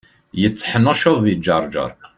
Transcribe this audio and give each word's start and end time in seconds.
Yetteḥnuccuḍ 0.41 1.17
di 1.25 1.35
Ǧerǧer. 1.45 1.91